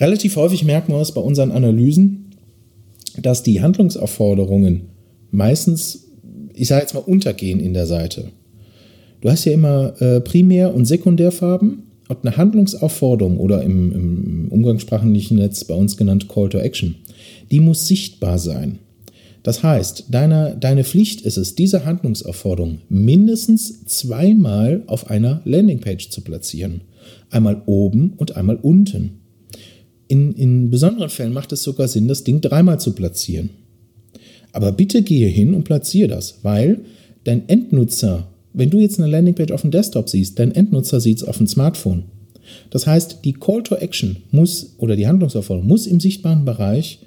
Relativ 0.00 0.36
häufig 0.36 0.64
merken 0.64 0.92
wir 0.92 1.00
es 1.00 1.12
bei 1.12 1.20
unseren 1.20 1.50
Analysen, 1.50 2.30
dass 3.20 3.42
die 3.42 3.60
Handlungsaufforderungen 3.60 4.82
meistens, 5.30 6.07
ich 6.58 6.68
sage 6.68 6.82
jetzt 6.82 6.94
mal, 6.94 7.00
untergehen 7.00 7.60
in 7.60 7.74
der 7.74 7.86
Seite. 7.86 8.30
Du 9.20 9.30
hast 9.30 9.44
ja 9.44 9.52
immer 9.52 10.00
äh, 10.00 10.20
Primär- 10.20 10.74
und 10.74 10.84
Sekundärfarben 10.84 11.82
und 12.08 12.18
eine 12.22 12.36
Handlungsaufforderung 12.36 13.38
oder 13.38 13.62
im, 13.62 13.92
im 13.92 14.48
umgangssprachlichen 14.50 15.38
Netz 15.38 15.64
bei 15.64 15.74
uns 15.74 15.96
genannt 15.96 16.28
Call 16.28 16.48
to 16.48 16.58
Action, 16.58 16.96
die 17.50 17.60
muss 17.60 17.86
sichtbar 17.86 18.38
sein. 18.38 18.78
Das 19.42 19.62
heißt, 19.62 20.06
deine, 20.10 20.56
deine 20.58 20.84
Pflicht 20.84 21.22
ist 21.22 21.36
es, 21.36 21.54
diese 21.54 21.84
Handlungsaufforderung 21.84 22.78
mindestens 22.88 23.84
zweimal 23.86 24.82
auf 24.86 25.10
einer 25.10 25.40
Landingpage 25.44 26.10
zu 26.10 26.20
platzieren. 26.22 26.82
Einmal 27.30 27.62
oben 27.66 28.14
und 28.16 28.36
einmal 28.36 28.56
unten. 28.56 29.20
In, 30.08 30.32
in 30.32 30.70
besonderen 30.70 31.10
Fällen 31.10 31.32
macht 31.32 31.52
es 31.52 31.62
sogar 31.62 31.88
Sinn, 31.88 32.08
das 32.08 32.24
Ding 32.24 32.40
dreimal 32.40 32.80
zu 32.80 32.92
platzieren. 32.92 33.50
Aber 34.52 34.72
bitte 34.72 35.02
gehe 35.02 35.28
hin 35.28 35.54
und 35.54 35.64
platziere 35.64 36.08
das, 36.08 36.38
weil 36.42 36.80
dein 37.24 37.48
Endnutzer, 37.48 38.28
wenn 38.52 38.70
du 38.70 38.78
jetzt 38.78 38.98
eine 38.98 39.10
Landingpage 39.10 39.52
auf 39.52 39.62
dem 39.62 39.70
Desktop 39.70 40.08
siehst, 40.08 40.38
dein 40.38 40.54
Endnutzer 40.54 41.00
sieht 41.00 41.18
es 41.18 41.24
auf 41.24 41.38
dem 41.38 41.46
Smartphone. 41.46 42.04
Das 42.70 42.86
heißt, 42.86 43.18
die 43.24 43.34
Call 43.34 43.62
to 43.62 43.74
Action 43.76 44.16
muss 44.30 44.74
oder 44.78 44.96
die 44.96 45.06
Handlungsaufforderung 45.06 45.68
muss 45.68 45.86
im 45.86 46.00
sichtbaren 46.00 46.44
Bereich 46.44 47.00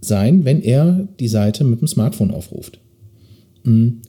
sein, 0.00 0.44
wenn 0.44 0.62
er 0.62 1.06
die 1.20 1.28
Seite 1.28 1.64
mit 1.64 1.80
dem 1.80 1.88
Smartphone 1.88 2.30
aufruft. 2.30 2.80
Hm. 3.64 4.00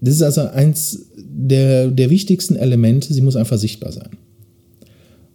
Das 0.00 0.14
ist 0.14 0.22
also 0.22 0.42
eins 0.42 1.06
der, 1.16 1.90
der 1.90 2.10
wichtigsten 2.10 2.56
Elemente, 2.56 3.12
sie 3.12 3.20
muss 3.20 3.36
einfach 3.36 3.58
sichtbar 3.58 3.92
sein. 3.92 4.10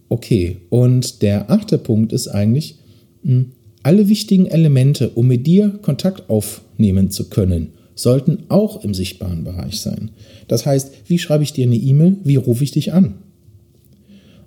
Okay, 0.10 0.58
und 0.70 1.22
der 1.22 1.50
achte 1.50 1.78
Punkt 1.78 2.14
ist 2.14 2.28
eigentlich, 2.28 2.76
hm, 3.24 3.52
alle 3.84 4.08
wichtigen 4.08 4.48
Elemente, 4.48 5.10
um 5.10 5.28
mit 5.28 5.46
dir 5.46 5.70
Kontakt 5.82 6.30
aufnehmen 6.30 7.12
zu 7.12 7.30
können, 7.30 7.74
sollten 7.96 8.44
auch 8.50 8.84
im 8.84 8.94
sichtbaren 8.94 9.44
Bereich 9.44 9.82
sein. 9.82 10.12
Das 10.48 10.66
heißt, 10.66 10.92
wie 11.08 11.20
schreibe 11.20 11.44
ich 11.44 11.54
dir 11.54 11.66
eine 11.66 11.76
E-Mail, 11.76 12.18
wie 12.24 12.38
rufe 12.38 12.64
ich 12.64 12.72
dich 12.72 12.94
an? 12.94 13.16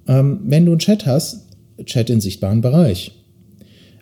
Ähm, 0.09 0.41
wenn 0.45 0.65
du 0.65 0.73
einen 0.73 0.81
Chat 0.81 1.07
hast, 1.07 1.47
Chat 1.85 2.11
im 2.11 2.21
sichtbaren 2.21 2.61
Bereich. 2.61 3.13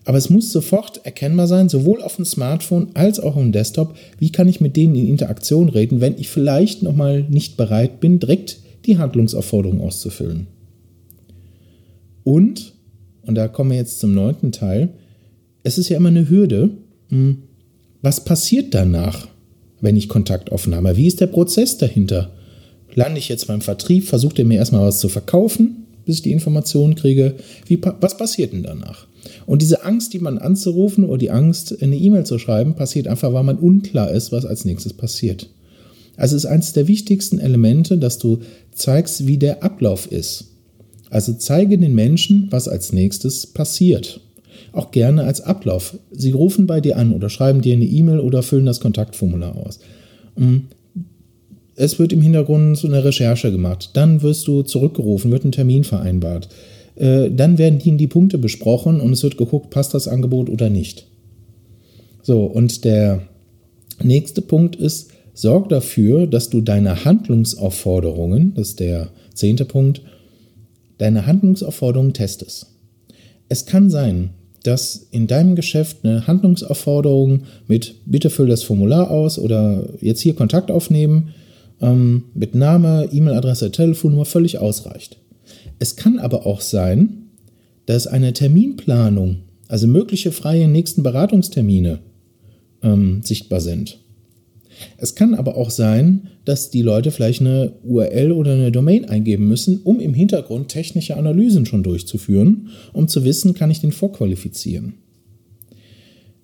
Aber 0.05 0.19
es 0.19 0.31
muss 0.31 0.53
sofort 0.53 1.05
erkennbar 1.05 1.47
sein, 1.47 1.69
sowohl 1.69 2.03
auf 2.03 2.17
dem 2.17 2.27
Smartphone 2.27 2.89
als 2.95 3.19
auch 3.19 3.37
im 3.37 3.53
Desktop, 3.53 3.97
wie 4.19 4.31
kann 4.31 4.49
ich 4.49 4.61
mit 4.61 4.77
denen 4.77 4.95
in 4.95 5.09
Interaktion 5.09 5.71
reden, 5.71 6.01
wenn 6.01 6.19
ich 6.19 6.29
vielleicht 6.29 6.83
nochmal 6.83 7.23
nicht 7.23 7.57
bereit 7.57 8.01
bin, 8.01 8.21
direkt 8.21 8.59
die 8.85 8.99
Handlungsaufforderung 8.99 9.81
auszufüllen. 9.81 10.47
Und, 12.23 12.75
und 13.23 13.35
da 13.35 13.49
kommen 13.49 13.71
wir 13.71 13.79
jetzt 13.79 13.99
zum 13.99 14.15
neunten 14.15 14.53
Teil, 14.53 14.91
es 15.65 15.79
ist 15.79 15.89
ja 15.89 15.97
immer 15.97 16.11
eine 16.11 16.31
Hürde, 16.31 16.71
hm, 17.09 17.39
was 18.03 18.25
passiert 18.25 18.75
danach, 18.75 19.27
wenn 19.81 19.97
ich 19.97 20.09
Kontaktaufnahme? 20.09 20.97
Wie 20.97 21.07
ist 21.07 21.21
der 21.21 21.27
Prozess 21.27 21.79
dahinter? 21.79 22.33
Lande 22.95 23.19
ich 23.19 23.29
jetzt 23.29 23.49
beim 23.49 23.61
Vertrieb, 23.61 24.05
versucht 24.05 24.39
er 24.39 24.45
mir 24.45 24.59
erstmal 24.59 24.87
was 24.87 25.01
zu 25.01 25.09
verkaufen, 25.09 25.87
bis 26.05 26.17
ich 26.17 26.23
die 26.23 26.33
Informationen 26.33 26.95
kriege? 26.95 27.35
Wie, 27.67 27.81
was 28.01 28.17
passiert 28.17 28.53
denn 28.53 28.63
danach? 28.63 29.07
Und 29.47 29.63
diese 29.63 29.85
Angst, 29.85 30.13
die 30.13 30.19
man 30.19 30.39
anzurufen 30.39 31.05
oder 31.05 31.19
die 31.19 31.31
Angst, 31.31 31.83
eine 31.83 31.97
E-Mail 31.97 32.25
zu 32.25 32.39
schreiben, 32.39 32.75
passiert 32.75 33.09
einfach, 33.09 33.33
weil 33.33 33.43
man 33.43 33.59
unklar 33.59 34.11
ist, 34.11 34.33
was 34.33 34.45
als 34.45 34.65
nächstes 34.65 34.93
passiert. 34.93 35.49
Also 36.17 36.37
es 36.37 36.45
ist 36.45 36.51
eines 36.51 36.75
der 36.75 36.87
wichtigsten 36.87 37.39
Elemente, 37.39 37.99
dass 37.99 38.19
du 38.19 38.41
zeigst, 38.73 39.27
wie 39.27 39.39
der 39.39 39.63
Ablauf 39.63 40.13
ist. 40.13 40.53
Also 41.11 41.33
zeige 41.33 41.79
den 41.79 41.95
Menschen, 41.95 42.49
was 42.51 42.69
als 42.69 42.93
nächstes 42.93 43.47
passiert. 43.47 44.21
Auch 44.73 44.91
gerne 44.91 45.25
als 45.25 45.41
Ablauf. 45.41 45.99
Sie 46.11 46.33
rufen 46.33 46.67
bei 46.67 46.81
dir 46.81 46.97
an 46.97 47.13
oder 47.13 47.29
schreiben 47.29 47.61
dir 47.61 47.75
eine 47.75 47.85
E-Mail 47.85 48.21
oder 48.21 48.43
füllen 48.43 48.67
das 48.67 48.81
Kontaktformular 48.81 49.57
aus. 49.57 49.81
Mm. 50.37 50.57
Es 51.77 51.99
wird 51.99 52.13
im 52.13 52.23
Hintergrund 52.23 52.79
so 52.79 52.87
eine 52.87 53.05
Recherche 53.05 53.51
gemacht. 53.51 53.91
Dann 53.95 54.23
wirst 54.23 54.47
du 54.47 54.63
zurückgerufen, 54.63 55.33
wird 55.33 55.45
ein 55.45 55.53
Termin 55.53 55.83
vereinbart. 55.83 56.49
Äh, 56.95 57.31
dann 57.31 57.59
werden 57.59 57.79
die, 57.81 57.97
die 57.97 58.07
Punkte 58.07 58.39
besprochen 58.39 59.01
und 59.01 59.13
es 59.13 59.23
wird 59.23 59.37
geguckt, 59.37 59.71
passt 59.71 59.95
das 59.95 60.07
Angebot 60.07 60.49
oder 60.49 60.71
nicht. 60.71 61.07
So, 62.23 62.45
und 62.45 62.85
der 62.85 63.23
nächste 64.03 64.41
Punkt 64.41 64.77
ist, 64.77 65.11
sorg 65.35 65.69
dafür, 65.69 66.27
dass 66.27 66.49
du 66.49 66.61
deine 66.61 67.05
Handlungsaufforderungen, 67.05 68.55
das 68.55 68.69
ist 68.71 68.81
der 68.81 69.11
zehnte 69.35 69.65
Punkt, 69.65 70.03
deine 70.99 71.27
Handlungsaufforderungen 71.27 72.13
testest. 72.13 72.67
Es 73.49 73.67
kann 73.67 73.91
sein, 73.91 74.31
dass 74.65 75.07
in 75.11 75.27
deinem 75.27 75.55
Geschäft 75.55 75.99
eine 76.03 76.27
Handlungsaufforderung 76.27 77.43
mit 77.69 77.95
bitte 78.07 78.31
füll 78.31 78.49
das 78.49 78.65
Formular 78.65 79.11
aus 79.11 79.39
oder 79.39 79.85
jetzt 80.01 80.21
hier 80.21 80.35
Kontakt 80.35 80.71
aufnehmen 80.71 81.31
ähm, 81.81 82.25
mit 82.35 82.55
Name, 82.55 83.09
E-Mail-Adresse, 83.13 83.71
Telefonnummer 83.71 84.25
völlig 84.25 84.59
ausreicht. 84.59 85.19
Es 85.79 85.97
kann 85.97 86.19
aber 86.19 86.47
auch 86.47 86.63
sein, 86.63 87.29
dass 87.87 88.07
eine 88.07 88.33
Terminplanung, 88.33 89.43
also 89.69 89.87
mögliche 89.87 90.33
freie 90.33 90.67
nächsten 90.67 91.03
Beratungstermine, 91.03 91.99
ähm, 92.83 93.21
sichtbar 93.23 93.61
sind. 93.61 94.04
Es 94.97 95.15
kann 95.15 95.35
aber 95.35 95.57
auch 95.57 95.71
sein, 95.71 96.29
dass 96.45 96.71
die 96.71 96.83
Leute 96.83 97.11
vielleicht 97.11 97.41
eine 97.41 97.73
URL 97.85 98.33
oder 98.33 98.55
eine 98.55 98.73
Domain 98.73 99.05
eingeben 99.07 99.49
müssen, 99.49 99.81
um 99.83 100.01
im 100.01 100.15
Hintergrund 100.15 100.69
technische 100.69 101.17
Analysen 101.17 101.67
schon 101.67 101.83
durchzuführen, 101.83 102.69
um 102.93 103.09
zu 103.09 103.25
wissen, 103.25 103.55
kann 103.55 103.71
ich 103.71 103.81
den 103.81 103.93
vorqualifizieren. 103.93 104.95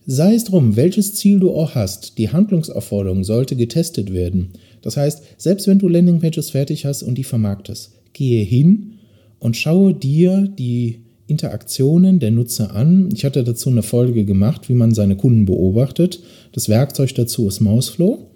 Sei 0.07 0.35
es 0.35 0.45
drum, 0.45 0.77
welches 0.77 1.15
Ziel 1.15 1.39
du 1.39 1.53
auch 1.53 1.75
hast, 1.75 2.19
die 2.19 2.31
Handlungsaufforderung 2.31 3.23
sollte 3.23 3.55
getestet 3.55 4.13
werden. 4.13 4.51
Das 4.83 4.97
heißt, 4.97 5.23
selbst 5.37 5.67
wenn 5.67 5.79
du 5.79 5.89
Landingpages 5.89 6.51
fertig 6.51 6.85
hast 6.87 7.03
und 7.03 7.17
die 7.17 7.25
vermarktest, 7.25 7.93
gehe 8.13 8.43
hin 8.43 8.95
und 9.39 9.57
schaue 9.57 9.95
dir 9.95 10.49
die 10.49 11.03
Interaktionen 11.31 12.19
der 12.19 12.31
Nutzer 12.31 12.75
an. 12.75 13.09
Ich 13.15 13.25
hatte 13.25 13.45
dazu 13.45 13.71
eine 13.71 13.83
Folge 13.83 14.25
gemacht, 14.25 14.69
wie 14.69 14.75
man 14.75 14.93
seine 14.95 15.17
Kunden 15.17 15.45
beobachtet. 15.45 16.21
Das 16.53 16.69
Werkzeug 16.69 17.15
dazu 17.15 17.49
ist 17.49 17.61
Mouseflow. 17.61 18.27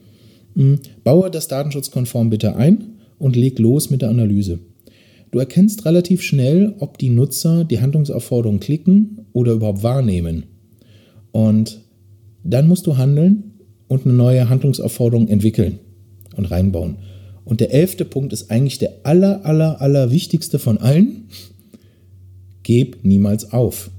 Hm, 0.55 0.79
baue 1.03 1.31
das 1.31 1.49
datenschutzkonform 1.49 2.31
bitte 2.31 2.57
ein 2.57 2.95
und 3.19 3.37
leg 3.37 3.59
los 3.59 3.91
mit 3.91 4.03
der 4.03 4.11
Analyse. 4.11 4.61
Du 5.31 5.41
erkennst 5.41 5.85
relativ 5.85 6.23
schnell, 6.23 6.75
ob 6.79 6.97
die 6.99 7.11
Nutzer 7.11 7.65
die 7.65 7.81
Handlungsaufforderung 7.81 8.61
klicken 8.61 9.27
oder 9.33 9.55
überhaupt 9.55 9.83
wahrnehmen. 9.83 10.45
Und 11.33 11.81
dann 12.45 12.69
musst 12.69 12.87
du 12.87 12.97
handeln 12.97 13.55
und 13.89 14.05
eine 14.05 14.15
neue 14.15 14.49
Handlungsaufforderung 14.49 15.27
entwickeln 15.27 15.81
und 16.37 16.51
reinbauen. 16.51 16.97
Und 17.45 17.61
der 17.61 17.75
elfte 17.75 18.05
Punkt 18.05 18.33
ist 18.33 18.51
eigentlich 18.51 18.79
der 18.79 18.93
aller, 19.03 19.45
aller, 19.45 19.81
aller 19.81 20.11
wichtigste 20.11 20.59
von 20.59 20.79
allen. 20.79 21.25
Geb 22.64 22.99
niemals 23.04 23.52
auf. 23.52 23.90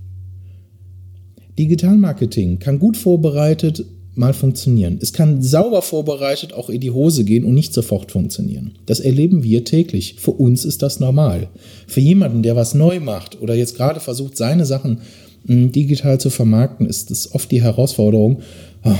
Digitalmarketing 1.57 2.59
kann 2.59 2.79
gut 2.79 2.97
vorbereitet 2.97 3.85
mal 4.15 4.33
funktionieren. 4.33 4.97
Es 5.01 5.13
kann 5.13 5.41
sauber 5.41 5.81
vorbereitet 5.81 6.53
auch 6.53 6.69
in 6.69 6.81
die 6.81 6.91
Hose 6.91 7.23
gehen 7.25 7.43
und 7.43 7.53
nicht 7.53 7.73
sofort 7.73 8.11
funktionieren. 8.11 8.77
Das 8.85 8.99
erleben 8.99 9.43
wir 9.43 9.65
täglich. 9.65 10.15
Für 10.17 10.31
uns 10.31 10.65
ist 10.65 10.81
das 10.81 10.99
normal. 10.99 11.49
Für 11.87 11.99
jemanden, 11.99 12.41
der 12.41 12.55
was 12.55 12.73
neu 12.73 12.99
macht 12.99 13.41
oder 13.41 13.55
jetzt 13.55 13.75
gerade 13.75 13.99
versucht, 13.99 14.37
seine 14.37 14.65
Sachen 14.65 15.01
hm, 15.45 15.71
digital 15.71 16.19
zu 16.19 16.29
vermarkten, 16.29 16.87
ist 16.87 17.11
es 17.11 17.33
oft 17.33 17.51
die 17.51 17.61
Herausforderung. 17.61 18.41
Ah, 18.83 18.97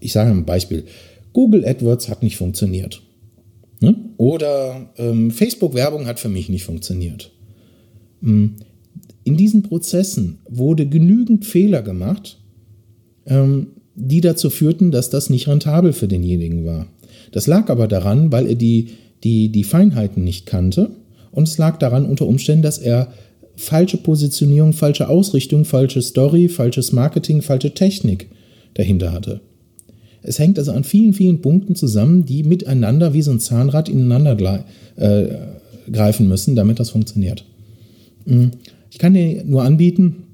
ich 0.00 0.12
sage 0.12 0.30
ein 0.30 0.44
Beispiel. 0.44 0.84
Google 1.32 1.64
AdWords 1.64 2.08
hat 2.08 2.22
nicht 2.22 2.36
funktioniert. 2.36 3.00
Ne? 3.80 3.96
Oder 4.16 4.92
ähm, 4.96 5.30
Facebook-Werbung 5.30 6.06
hat 6.06 6.20
für 6.20 6.28
mich 6.28 6.48
nicht 6.48 6.64
funktioniert. 6.64 7.32
In 9.24 9.36
diesen 9.36 9.62
Prozessen 9.62 10.38
wurde 10.48 10.86
genügend 10.86 11.44
Fehler 11.44 11.82
gemacht, 11.82 12.38
ähm, 13.26 13.68
die 13.94 14.20
dazu 14.20 14.50
führten, 14.50 14.90
dass 14.90 15.10
das 15.10 15.30
nicht 15.30 15.48
rentabel 15.48 15.92
für 15.92 16.08
denjenigen 16.08 16.64
war. 16.64 16.86
Das 17.30 17.46
lag 17.46 17.68
aber 17.68 17.88
daran, 17.88 18.32
weil 18.32 18.46
er 18.46 18.54
die, 18.54 18.88
die, 19.22 19.50
die 19.50 19.64
Feinheiten 19.64 20.24
nicht 20.24 20.46
kannte 20.46 20.90
und 21.30 21.48
es 21.48 21.58
lag 21.58 21.78
daran 21.78 22.06
unter 22.06 22.26
Umständen, 22.26 22.62
dass 22.62 22.78
er 22.78 23.12
falsche 23.56 23.98
Positionierung, 23.98 24.72
falsche 24.72 25.08
Ausrichtung, 25.08 25.64
falsche 25.64 26.02
Story, 26.02 26.48
falsches 26.48 26.92
Marketing, 26.92 27.42
falsche 27.42 27.74
Technik 27.74 28.28
dahinter 28.74 29.12
hatte. 29.12 29.40
Es 30.22 30.38
hängt 30.38 30.58
also 30.58 30.72
an 30.72 30.84
vielen, 30.84 31.12
vielen 31.12 31.42
Punkten 31.42 31.74
zusammen, 31.74 32.24
die 32.24 32.44
miteinander 32.44 33.12
wie 33.12 33.22
so 33.22 33.30
ein 33.30 33.40
Zahnrad 33.40 33.88
ineinander 33.88 34.64
äh, 34.96 35.26
greifen 35.90 36.28
müssen, 36.28 36.54
damit 36.54 36.78
das 36.78 36.90
funktioniert. 36.90 37.44
Hm. 38.26 38.52
Ich 38.92 38.98
kann 38.98 39.14
dir 39.14 39.42
nur 39.44 39.62
anbieten, 39.62 40.24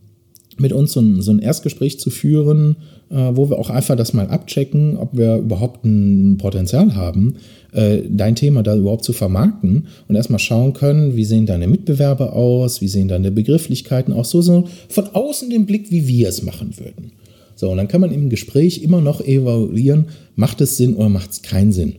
mit 0.57 0.73
uns 0.73 0.93
so 0.93 0.99
ein, 0.99 1.23
so 1.23 1.31
ein 1.31 1.39
Erstgespräch 1.39 2.01
zu 2.01 2.11
führen, 2.11 2.75
äh, 3.09 3.31
wo 3.35 3.49
wir 3.49 3.57
auch 3.57 3.71
einfach 3.71 3.95
das 3.95 4.15
mal 4.15 4.27
abchecken, 4.27 4.97
ob 4.97 5.17
wir 5.17 5.37
überhaupt 5.37 5.85
ein 5.85 6.39
Potenzial 6.39 6.97
haben, 6.97 7.37
äh, 7.73 7.99
dein 8.11 8.35
Thema 8.35 8.65
da 8.65 8.77
überhaupt 8.77 9.05
zu 9.05 9.13
vermarkten 9.13 9.87
und 10.09 10.17
erstmal 10.17 10.41
schauen 10.41 10.73
können, 10.73 11.15
wie 11.15 11.25
sehen 11.25 11.47
deine 11.47 11.69
Mitbewerber 11.69 12.33
aus, 12.33 12.81
wie 12.81 12.89
sehen 12.89 13.07
deine 13.07 13.31
Begrifflichkeiten 13.31 14.13
aus, 14.13 14.31
so, 14.31 14.43
so 14.43 14.65
von 14.89 15.07
außen 15.07 15.51
den 15.51 15.65
Blick, 15.65 15.93
wie 15.93 16.09
wir 16.09 16.29
es 16.29 16.43
machen 16.43 16.73
würden. 16.79 17.13
So, 17.55 17.71
und 17.71 17.77
dann 17.77 17.87
kann 17.87 18.01
man 18.01 18.11
im 18.11 18.29
Gespräch 18.29 18.83
immer 18.83 19.01
noch 19.01 19.21
evaluieren, 19.21 20.07
macht 20.35 20.61
es 20.61 20.77
Sinn 20.77 20.97
oder 20.97 21.09
macht 21.09 21.31
es 21.31 21.43
keinen 21.43 21.71
Sinn. 21.71 21.95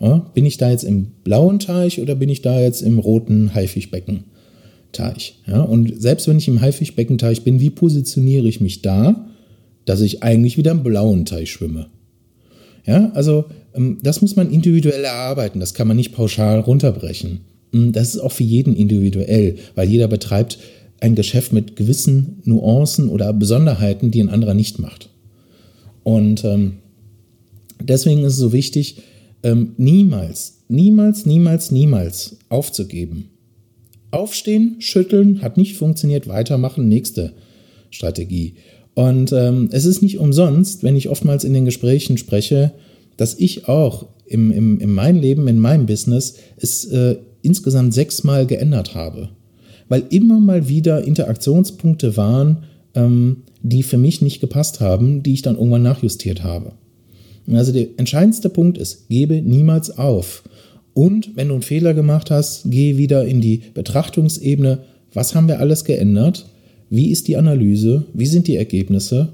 Ja, 0.00 0.30
bin 0.34 0.44
ich 0.44 0.58
da 0.58 0.70
jetzt 0.70 0.84
im 0.84 1.06
blauen 1.24 1.60
Teich 1.60 2.02
oder 2.02 2.14
bin 2.14 2.28
ich 2.28 2.42
da 2.42 2.60
jetzt 2.60 2.82
im 2.82 2.98
roten 2.98 3.54
Haifischbeckenteich? 4.98 5.40
Ja, 5.46 5.60
und 5.62 6.00
selbst 6.00 6.28
wenn 6.28 6.38
ich 6.38 6.48
im 6.48 6.60
Haifischbeckenteich 6.60 7.42
bin, 7.42 7.60
wie 7.60 7.70
positioniere 7.70 8.46
ich 8.46 8.60
mich 8.60 8.82
da, 8.82 9.28
dass 9.84 10.00
ich 10.00 10.22
eigentlich 10.22 10.56
wieder 10.56 10.72
im 10.72 10.82
blauen 10.82 11.24
Teich 11.24 11.50
schwimme? 11.50 11.86
Ja, 12.86 13.10
also 13.14 13.46
ähm, 13.74 13.98
das 14.02 14.20
muss 14.20 14.36
man 14.36 14.50
individuell 14.50 15.04
erarbeiten, 15.04 15.60
das 15.60 15.74
kann 15.74 15.88
man 15.88 15.96
nicht 15.96 16.12
pauschal 16.12 16.60
runterbrechen. 16.60 17.40
Hm, 17.72 17.92
das 17.92 18.14
ist 18.14 18.20
auch 18.20 18.32
für 18.32 18.44
jeden 18.44 18.76
individuell, 18.76 19.56
weil 19.74 19.88
jeder 19.88 20.08
betreibt 20.08 20.58
ein 21.00 21.14
Geschäft 21.14 21.52
mit 21.52 21.76
gewissen 21.76 22.40
Nuancen 22.44 23.08
oder 23.08 23.32
Besonderheiten, 23.32 24.10
die 24.10 24.22
ein 24.22 24.30
anderer 24.30 24.54
nicht 24.54 24.78
macht. 24.78 25.10
Und 26.02 26.44
ähm, 26.44 26.74
deswegen 27.82 28.22
ist 28.22 28.34
es 28.34 28.38
so 28.38 28.52
wichtig, 28.52 28.98
ähm, 29.42 29.72
niemals, 29.76 30.64
niemals, 30.68 31.26
niemals, 31.26 31.70
niemals 31.70 32.36
aufzugeben. 32.48 33.30
Aufstehen, 34.14 34.76
schütteln, 34.78 35.42
hat 35.42 35.56
nicht 35.56 35.76
funktioniert, 35.76 36.28
weitermachen, 36.28 36.88
nächste 36.88 37.32
Strategie. 37.90 38.54
Und 38.94 39.32
ähm, 39.32 39.68
es 39.72 39.84
ist 39.84 40.02
nicht 40.02 40.18
umsonst, 40.18 40.82
wenn 40.82 40.96
ich 40.96 41.08
oftmals 41.08 41.44
in 41.44 41.52
den 41.52 41.64
Gesprächen 41.64 42.16
spreche, 42.16 42.72
dass 43.16 43.38
ich 43.38 43.68
auch 43.68 44.06
im, 44.26 44.50
im, 44.50 44.80
in 44.80 44.90
meinem 44.92 45.20
Leben, 45.20 45.48
in 45.48 45.58
meinem 45.58 45.86
Business 45.86 46.36
es 46.56 46.84
äh, 46.86 47.16
insgesamt 47.42 47.92
sechsmal 47.92 48.46
geändert 48.46 48.94
habe. 48.94 49.30
Weil 49.88 50.04
immer 50.10 50.40
mal 50.40 50.68
wieder 50.68 51.04
Interaktionspunkte 51.04 52.16
waren, 52.16 52.64
ähm, 52.94 53.42
die 53.62 53.82
für 53.82 53.98
mich 53.98 54.22
nicht 54.22 54.40
gepasst 54.40 54.80
haben, 54.80 55.22
die 55.22 55.34
ich 55.34 55.42
dann 55.42 55.56
irgendwann 55.56 55.82
nachjustiert 55.82 56.42
habe. 56.42 56.72
Also 57.52 57.72
der 57.72 57.88
entscheidendste 57.96 58.48
Punkt 58.48 58.78
ist, 58.78 59.08
gebe 59.08 59.42
niemals 59.42 59.98
auf. 59.98 60.44
Und 60.94 61.36
wenn 61.36 61.48
du 61.48 61.54
einen 61.54 61.62
Fehler 61.62 61.92
gemacht 61.92 62.30
hast, 62.30 62.62
geh 62.70 62.96
wieder 62.96 63.26
in 63.26 63.40
die 63.40 63.62
Betrachtungsebene, 63.74 64.78
was 65.12 65.34
haben 65.34 65.48
wir 65.48 65.60
alles 65.60 65.84
geändert 65.84 66.46
wie 66.94 67.10
ist 67.10 67.28
die 67.28 67.36
Analyse? 67.36 68.04
Wie 68.12 68.26
sind 68.26 68.46
die 68.46 68.56
Ergebnisse? 68.56 69.30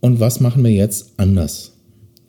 Und 0.00 0.20
was 0.20 0.40
machen 0.40 0.62
wir 0.62 0.70
jetzt 0.70 1.14
anders? 1.16 1.72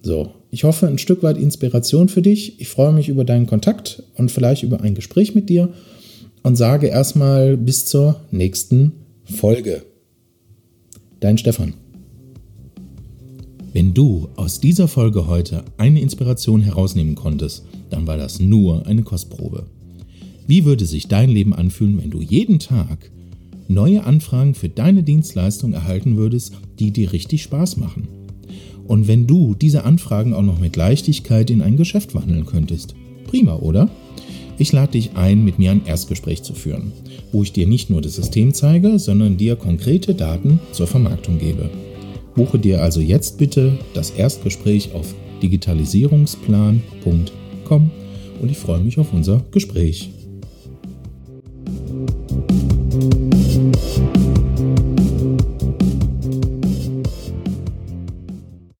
So, 0.01 0.31
ich 0.49 0.63
hoffe, 0.63 0.87
ein 0.87 0.97
Stück 0.97 1.21
weit 1.21 1.37
Inspiration 1.37 2.09
für 2.09 2.23
dich. 2.23 2.59
Ich 2.59 2.69
freue 2.69 2.91
mich 2.91 3.07
über 3.07 3.23
deinen 3.23 3.45
Kontakt 3.45 4.01
und 4.15 4.31
vielleicht 4.31 4.63
über 4.63 4.81
ein 4.81 4.95
Gespräch 4.95 5.35
mit 5.35 5.49
dir 5.49 5.69
und 6.43 6.55
sage 6.55 6.87
erstmal 6.87 7.55
bis 7.55 7.85
zur 7.85 8.21
nächsten 8.31 8.93
Folge. 9.25 9.83
Dein 11.19 11.37
Stefan. 11.37 11.73
Wenn 13.77 13.93
du 13.93 14.29
aus 14.37 14.59
dieser 14.59 14.87
Folge 14.87 15.27
heute 15.27 15.63
eine 15.77 16.01
Inspiration 16.01 16.61
herausnehmen 16.61 17.13
konntest, 17.13 17.63
dann 17.91 18.07
war 18.07 18.17
das 18.17 18.39
nur 18.39 18.87
eine 18.87 19.03
Kostprobe. 19.03 19.67
Wie 20.47 20.65
würde 20.65 20.87
sich 20.87 21.07
dein 21.07 21.29
Leben 21.29 21.53
anfühlen, 21.53 22.01
wenn 22.01 22.09
du 22.09 22.19
jeden 22.19 22.57
Tag 22.57 23.11
neue 23.67 24.03
Anfragen 24.03 24.55
für 24.55 24.67
deine 24.67 25.03
Dienstleistung 25.03 25.73
erhalten 25.73 26.17
würdest, 26.17 26.55
die 26.79 26.89
dir 26.89 27.13
richtig 27.13 27.43
Spaß 27.43 27.77
machen. 27.77 28.07
Und 28.87 29.07
wenn 29.07 29.27
du 29.27 29.53
diese 29.53 29.83
Anfragen 29.83 30.33
auch 30.33 30.41
noch 30.41 30.59
mit 30.59 30.75
Leichtigkeit 30.75 31.51
in 31.51 31.61
ein 31.61 31.77
Geschäft 31.77 32.15
wandeln 32.15 32.47
könntest. 32.47 32.95
Prima, 33.27 33.57
oder? 33.57 33.91
Ich 34.57 34.71
lade 34.71 34.93
dich 34.93 35.11
ein, 35.17 35.45
mit 35.45 35.59
mir 35.59 35.69
ein 35.69 35.85
Erstgespräch 35.85 36.41
zu 36.41 36.55
führen, 36.55 36.93
wo 37.31 37.43
ich 37.43 37.51
dir 37.53 37.67
nicht 37.67 37.91
nur 37.91 38.01
das 38.01 38.15
System 38.15 38.55
zeige, 38.55 38.97
sondern 38.97 39.37
dir 39.37 39.55
konkrete 39.55 40.15
Daten 40.15 40.59
zur 40.71 40.87
Vermarktung 40.87 41.37
gebe. 41.37 41.69
Buche 42.37 42.59
dir 42.59 42.83
also 42.83 43.01
jetzt 43.01 43.39
bitte 43.39 43.79
das 43.95 44.11
Erstgespräch 44.11 44.93
auf 44.93 45.15
digitalisierungsplan.com 45.41 47.91
und 48.39 48.51
ich 48.51 48.59
freue 48.59 48.79
mich 48.79 48.99
auf 48.99 49.11
unser 49.11 49.43
Gespräch. 49.51 50.11